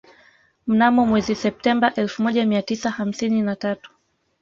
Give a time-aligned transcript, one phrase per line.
[0.67, 3.91] Mnamo mwezi Septemba elfu moja mia tisa hamsini na tatu